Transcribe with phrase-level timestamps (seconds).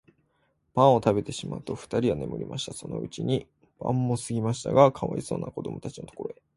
[0.73, 2.73] パンをたべてしまうと、ふたりは眠りました。
[2.73, 3.47] そのうちに
[3.79, 6.41] 晩もすぎましたが、かわいそうなこどもたちのところへ、